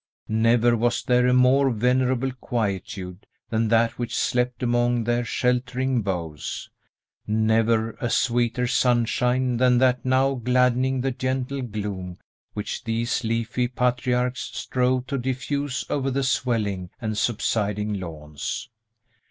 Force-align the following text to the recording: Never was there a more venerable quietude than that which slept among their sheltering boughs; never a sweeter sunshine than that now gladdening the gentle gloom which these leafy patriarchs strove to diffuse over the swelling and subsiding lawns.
Never 0.27 0.75
was 0.75 1.03
there 1.03 1.27
a 1.27 1.31
more 1.35 1.69
venerable 1.69 2.31
quietude 2.31 3.27
than 3.51 3.67
that 3.67 3.99
which 3.99 4.17
slept 4.17 4.63
among 4.63 5.03
their 5.03 5.23
sheltering 5.23 6.01
boughs; 6.01 6.71
never 7.27 7.91
a 8.01 8.09
sweeter 8.09 8.65
sunshine 8.65 9.57
than 9.57 9.77
that 9.77 10.03
now 10.03 10.33
gladdening 10.33 11.01
the 11.01 11.11
gentle 11.11 11.61
gloom 11.61 12.17
which 12.53 12.83
these 12.83 13.23
leafy 13.23 13.67
patriarchs 13.67 14.49
strove 14.55 15.05
to 15.05 15.19
diffuse 15.19 15.85
over 15.87 16.09
the 16.09 16.23
swelling 16.23 16.89
and 16.99 17.15
subsiding 17.15 17.99
lawns. 17.99 18.71